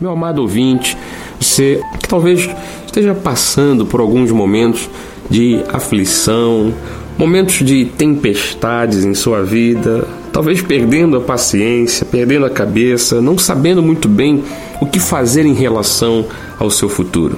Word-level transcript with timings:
Meu 0.00 0.12
amado 0.12 0.42
ouvinte, 0.42 0.96
você 1.40 1.82
que 1.98 2.08
talvez 2.08 2.48
esteja 2.86 3.16
passando 3.16 3.84
por 3.84 3.98
alguns 3.98 4.30
momentos 4.30 4.88
de 5.28 5.60
aflição, 5.72 6.72
momentos 7.18 7.66
de 7.66 7.84
tempestades 7.84 9.04
em 9.04 9.12
sua 9.12 9.42
vida, 9.42 10.06
talvez 10.32 10.62
perdendo 10.62 11.16
a 11.16 11.20
paciência, 11.20 12.06
perdendo 12.06 12.46
a 12.46 12.50
cabeça, 12.50 13.20
não 13.20 13.36
sabendo 13.36 13.82
muito 13.82 14.08
bem 14.08 14.44
o 14.80 14.86
que 14.86 15.00
fazer 15.00 15.44
em 15.44 15.54
relação 15.54 16.26
ao 16.60 16.70
seu 16.70 16.88
futuro. 16.88 17.36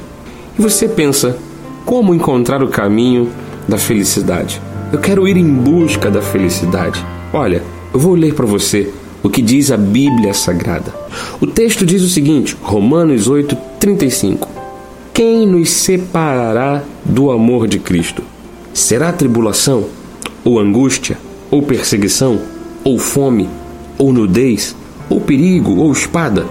E 0.58 0.60
você 0.60 0.86
pensa, 0.86 1.38
como 1.86 2.14
encontrar 2.14 2.62
o 2.62 2.68
caminho 2.68 3.30
da 3.66 3.78
felicidade? 3.78 4.60
Eu 4.92 4.98
quero 4.98 5.26
ir 5.26 5.38
em 5.38 5.50
busca 5.50 6.10
da 6.10 6.20
felicidade. 6.20 7.02
Olha, 7.32 7.62
eu 7.94 7.98
vou 7.98 8.14
ler 8.14 8.34
para 8.34 8.44
você 8.44 8.92
o 9.22 9.28
que 9.28 9.42
diz 9.42 9.70
a 9.70 9.76
Bíblia 9.76 10.32
Sagrada. 10.34 10.94
O 11.40 11.46
texto 11.46 11.84
diz 11.84 12.02
o 12.02 12.08
seguinte, 12.08 12.56
Romanos 12.62 13.28
8, 13.28 13.56
35. 13.78 14.48
Quem 15.12 15.46
nos 15.46 15.70
separará 15.70 16.82
do 17.04 17.30
amor 17.30 17.68
de 17.68 17.78
Cristo? 17.78 18.22
Será 18.72 19.12
tribulação, 19.12 19.84
ou 20.44 20.58
angústia, 20.58 21.18
ou 21.50 21.62
perseguição, 21.62 22.40
ou 22.84 22.98
fome, 22.98 23.48
ou 23.98 24.12
nudez, 24.12 24.74
ou 25.08 25.20
perigo, 25.20 25.76
ou 25.76 25.92
espada? 25.92 26.46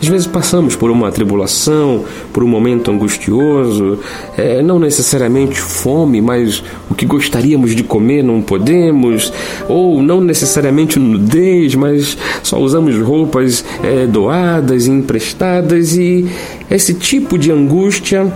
Às 0.00 0.08
vezes 0.08 0.26
passamos 0.26 0.76
por 0.76 0.90
uma 0.90 1.10
tribulação, 1.10 2.04
por 2.32 2.42
um 2.42 2.48
momento 2.48 2.90
angustioso, 2.90 3.98
é, 4.36 4.62
não 4.62 4.78
necessariamente 4.78 5.60
fome, 5.60 6.20
mas 6.20 6.62
o 6.90 6.94
que 6.94 7.06
gostaríamos 7.06 7.74
de 7.74 7.82
comer 7.82 8.22
não 8.22 8.42
podemos, 8.42 9.32
ou 9.68 10.02
não 10.02 10.20
necessariamente 10.20 10.98
nudez, 10.98 11.74
mas 11.74 12.16
só 12.42 12.58
usamos 12.58 12.96
roupas 12.98 13.64
é, 13.82 14.06
doadas 14.06 14.86
e 14.86 14.90
emprestadas, 14.90 15.96
e 15.96 16.26
esse 16.70 16.94
tipo 16.94 17.38
de 17.38 17.50
angústia 17.50 18.32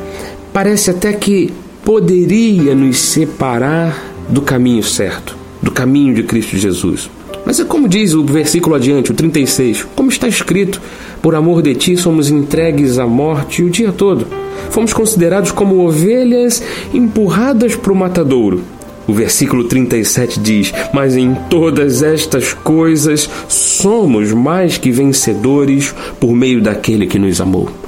parece 0.53 0.91
até 0.91 1.13
que 1.13 1.53
poderia 1.85 2.75
nos 2.75 2.99
separar 2.99 4.11
do 4.29 4.41
caminho 4.41 4.83
certo, 4.83 5.37
do 5.63 5.71
caminho 5.71 6.15
de 6.15 6.23
Cristo 6.23 6.57
Jesus. 6.57 7.11
Mas 7.45 7.59
é 7.59 7.65
como 7.65 7.89
diz 7.89 8.15
o 8.15 8.25
versículo 8.25 8.77
adiante, 8.77 9.11
o 9.11 9.15
36, 9.15 9.87
como 9.95 10.11
está 10.11 10.29
escrito: 10.29 10.81
Por 11.23 11.35
amor 11.35 11.63
de 11.63 11.75
ti 11.75 11.97
somos 11.97 12.31
entregues 12.31 12.99
à 12.99 13.07
morte 13.07 13.63
o 13.63 13.71
dia 13.71 13.93
todo. 13.93 14.27
Fomos 14.71 14.93
considerados 14.93 15.51
como 15.51 15.87
ovelhas 15.87 16.63
empurradas 16.93 17.75
para 17.75 17.93
o 17.93 17.97
matadouro. 17.97 18.63
O 19.07 19.13
versículo 19.13 19.65
37 19.65 20.39
diz: 20.39 20.73
Mas 20.93 21.17
em 21.17 21.35
todas 21.49 22.03
estas 22.03 22.53
coisas 22.53 23.29
somos 23.49 24.33
mais 24.33 24.79
que 24.79 24.93
vencedores 24.93 25.95
por 26.21 26.33
meio 26.33 26.61
daquele 26.63 27.07
que 27.07 27.19
nos 27.19 27.41
amou. 27.41 27.80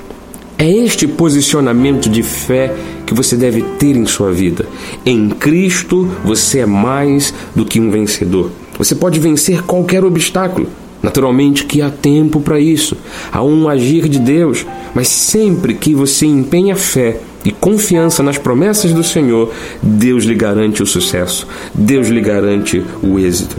É 0.62 0.70
este 0.70 1.08
posicionamento 1.08 2.08
de 2.08 2.22
fé 2.22 2.72
que 3.04 3.12
você 3.12 3.34
deve 3.34 3.62
ter 3.80 3.96
em 3.96 4.06
sua 4.06 4.30
vida. 4.30 4.64
Em 5.04 5.28
Cristo 5.28 6.08
você 6.24 6.60
é 6.60 6.66
mais 6.66 7.34
do 7.52 7.64
que 7.64 7.80
um 7.80 7.90
vencedor. 7.90 8.52
Você 8.78 8.94
pode 8.94 9.18
vencer 9.18 9.62
qualquer 9.62 10.04
obstáculo. 10.04 10.68
Naturalmente 11.02 11.64
que 11.64 11.82
há 11.82 11.90
tempo 11.90 12.40
para 12.40 12.60
isso, 12.60 12.96
há 13.32 13.42
um 13.42 13.68
agir 13.68 14.08
de 14.08 14.20
Deus, 14.20 14.64
mas 14.94 15.08
sempre 15.08 15.74
que 15.74 15.96
você 15.96 16.26
empenha 16.26 16.76
fé 16.76 17.18
e 17.44 17.50
confiança 17.50 18.22
nas 18.22 18.38
promessas 18.38 18.92
do 18.92 19.02
Senhor, 19.02 19.50
Deus 19.82 20.22
lhe 20.22 20.36
garante 20.36 20.80
o 20.80 20.86
sucesso, 20.86 21.44
Deus 21.74 22.06
lhe 22.06 22.20
garante 22.20 22.84
o 23.02 23.18
êxito. 23.18 23.56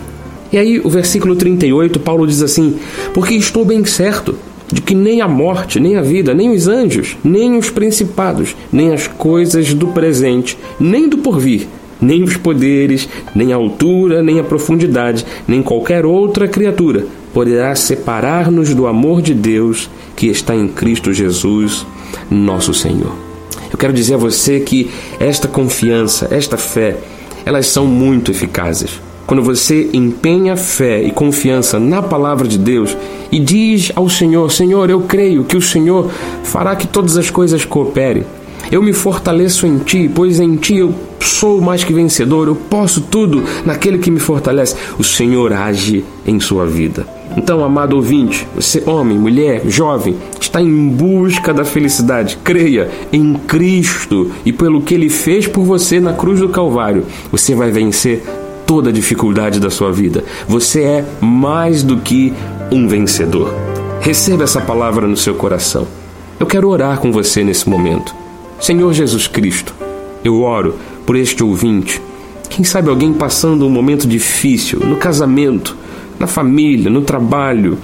E 0.53 0.57
aí, 0.57 0.79
o 0.79 0.89
versículo 0.89 1.35
38, 1.35 1.99
Paulo 1.99 2.25
diz 2.25 2.41
assim: 2.41 2.79
Porque 3.13 3.33
estou 3.33 3.65
bem 3.65 3.83
certo 3.83 4.37
de 4.73 4.81
que 4.81 4.95
nem 4.95 5.21
a 5.21 5.27
morte, 5.27 5.79
nem 5.79 5.97
a 5.97 6.02
vida, 6.02 6.33
nem 6.33 6.49
os 6.49 6.67
anjos, 6.67 7.16
nem 7.23 7.55
os 7.55 7.69
principados, 7.69 8.55
nem 8.71 8.91
as 8.91 9.07
coisas 9.07 9.71
do 9.73 9.88
presente, 9.88 10.57
nem 10.80 11.07
do 11.07 11.19
porvir 11.19 11.67
nem 12.02 12.21
os 12.21 12.35
poderes, 12.35 13.07
nem 13.33 13.53
a 13.53 13.55
altura, 13.55 14.21
nem 14.21 14.37
a 14.37 14.43
profundidade, 14.43 15.25
nem 15.48 15.64
qualquer 15.64 16.05
outra 16.05 16.49
criatura 16.49 17.05
poderá 17.33 17.73
separar-nos 17.75 18.75
do 18.75 18.87
amor 18.87 19.21
de 19.21 19.33
Deus 19.33 19.89
que 20.14 20.27
está 20.27 20.53
em 20.53 20.67
Cristo 20.67 21.14
Jesus, 21.14 21.86
nosso 22.30 22.73
Senhor. 22.73 23.15
Eu 23.71 23.77
quero 23.77 23.93
dizer 23.93 24.15
a 24.15 24.17
você 24.17 24.59
que 24.59 24.92
esta 25.17 25.48
confiança, 25.48 26.27
esta 26.30 26.58
fé, 26.58 26.98
elas 27.45 27.67
são 27.67 27.87
muito 27.87 28.31
eficazes. 28.31 29.02
Quando 29.26 29.42
você 29.42 29.89
empenha 29.94 30.56
fé 30.56 31.02
e 31.02 31.11
confiança 31.11 31.80
na 31.80 32.02
palavra 32.02 32.48
de 32.48 32.58
Deus 32.58 32.95
e 33.32 33.39
diz 33.39 33.92
ao 33.95 34.10
Senhor: 34.10 34.52
Senhor, 34.52 34.89
eu 34.89 35.02
creio 35.02 35.44
que 35.44 35.58
o 35.58 35.61
Senhor 35.61 36.10
fará 36.44 36.76
que 36.76 36.88
todas 36.88 37.17
as 37.17 37.30
coisas 37.30 37.64
cooperem 37.66 38.23
eu 38.72 38.82
me 38.82 38.94
fortaleço 38.94 39.67
em 39.67 39.78
ti, 39.78 40.10
pois 40.14 40.39
em 40.39 40.56
ti 40.56 40.78
eu 40.78 40.94
sou 41.20 41.61
mais 41.61 41.84
que 41.84 41.94
vencedor, 41.94 42.48
eu 42.48 42.56
posso 42.56 43.02
tudo 43.02 43.44
naquele 43.66 44.00
que 44.00 44.10
me 44.10 44.20
fortalece. 44.20 44.76
O 44.98 45.04
Senhor 45.04 45.54
age 45.54 46.04
em 46.26 46.40
sua 46.40 46.66
vida. 46.66 47.05
Então, 47.36 47.64
amado 47.64 47.95
ouvinte, 47.95 48.48
você, 48.55 48.84
homem, 48.86 49.17
mulher, 49.17 49.61
jovem, 49.67 50.16
está 50.40 50.61
em 50.61 50.88
busca 50.90 51.54
da 51.54 51.66
felicidade. 51.66 52.38
Creia 52.44 52.90
em 53.11 53.34
Cristo 53.34 54.32
e 54.45 54.54
pelo 54.54 54.82
que 54.82 54.94
Ele 54.94 55.10
fez 55.10 55.48
por 55.48 55.64
você 55.64 56.00
na 56.00 56.14
cruz 56.14 56.40
do 56.40 56.50
Calvário. 56.50 57.05
Você 57.32 57.55
vai 57.55 57.72
vencer 57.72 58.23
toda 58.65 58.89
a 58.89 58.93
dificuldade 58.93 59.59
da 59.59 59.69
sua 59.69 59.91
vida. 59.91 60.23
Você 60.47 60.81
é 60.81 61.05
mais 61.21 61.83
do 61.83 61.97
que 61.97 62.33
um 62.71 62.87
vencedor. 62.87 63.53
Receba 64.01 64.43
essa 64.43 64.61
palavra 64.61 65.07
no 65.07 65.15
seu 65.15 65.35
coração. 65.35 65.87
Eu 66.39 66.45
quero 66.45 66.67
orar 66.67 66.99
com 66.99 67.11
você 67.11 67.43
nesse 67.43 67.69
momento. 67.69 68.13
Senhor 68.59 68.91
Jesus 68.93 69.27
Cristo, 69.27 69.73
eu 70.23 70.41
oro 70.41 70.75
por 71.05 71.15
este 71.15 71.43
ouvinte. 71.43 72.01
Quem 72.49 72.63
sabe 72.63 72.89
alguém 72.89 73.13
passando 73.13 73.65
um 73.65 73.69
momento 73.69 74.07
difícil 74.07 74.80
no 74.80 74.97
casamento, 74.97 75.75
na 76.19 76.27
família, 76.27 76.89
no 76.89 77.01
trabalho, 77.01 77.77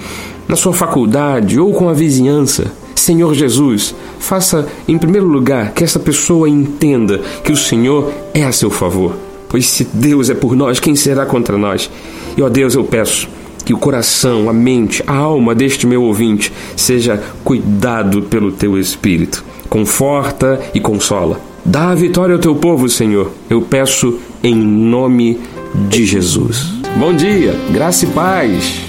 na 0.47 0.55
sua 0.55 0.73
faculdade 0.73 1.59
ou 1.59 1.73
com 1.73 1.89
a 1.89 1.93
vizinhança. 1.93 2.71
Senhor 2.95 3.33
Jesus, 3.33 3.95
faça 4.19 4.67
em 4.87 4.97
primeiro 4.97 5.27
lugar 5.27 5.71
que 5.71 5.83
essa 5.83 5.99
pessoa 5.99 6.49
entenda 6.49 7.19
que 7.43 7.51
o 7.51 7.57
Senhor 7.57 8.11
é 8.33 8.43
a 8.43 8.51
seu 8.51 8.69
favor. 8.69 9.28
Pois 9.49 9.65
se 9.65 9.83
Deus 9.83 10.29
é 10.29 10.33
por 10.33 10.55
nós, 10.55 10.79
quem 10.79 10.95
será 10.95 11.25
contra 11.25 11.57
nós? 11.57 11.89
E 12.37 12.41
ó 12.41 12.47
Deus, 12.47 12.75
eu 12.75 12.85
peço 12.85 13.27
que 13.65 13.73
o 13.73 13.77
coração, 13.77 14.49
a 14.49 14.53
mente, 14.53 15.03
a 15.05 15.15
alma 15.15 15.53
deste 15.53 15.85
meu 15.85 16.03
ouvinte 16.03 16.53
seja 16.77 17.21
cuidado 17.43 18.21
pelo 18.21 18.51
teu 18.51 18.79
Espírito 18.79 19.43
conforta 19.69 20.59
e 20.73 20.79
consola. 20.79 21.39
Dá 21.63 21.89
a 21.91 21.95
vitória 21.95 22.33
ao 22.33 22.41
teu 22.41 22.55
povo, 22.55 22.89
Senhor. 22.89 23.31
Eu 23.49 23.61
peço 23.61 24.19
em 24.43 24.55
nome 24.55 25.39
de 25.87 26.05
Jesus. 26.05 26.73
Bom 26.97 27.13
dia, 27.13 27.55
graça 27.71 28.05
e 28.05 28.09
paz. 28.09 28.88